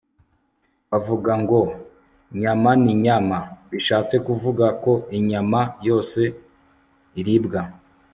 [0.89, 1.59] bavuga ngo
[2.37, 6.21] 'nyama ni nyama' bishatse kuvuga ko inyama yose
[7.19, 7.61] iribwa''